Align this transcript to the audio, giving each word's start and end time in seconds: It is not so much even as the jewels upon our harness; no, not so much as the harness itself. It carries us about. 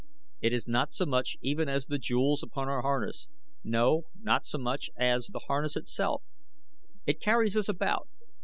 It 0.41 0.51
is 0.51 0.67
not 0.67 0.91
so 0.93 1.05
much 1.05 1.37
even 1.41 1.69
as 1.69 1.85
the 1.85 1.99
jewels 1.99 2.41
upon 2.41 2.67
our 2.67 2.81
harness; 2.81 3.27
no, 3.63 4.05
not 4.19 4.47
so 4.47 4.57
much 4.57 4.89
as 4.97 5.27
the 5.27 5.43
harness 5.45 5.75
itself. 5.77 6.23
It 7.05 7.21
carries 7.21 7.55
us 7.55 7.69
about. 7.69 8.09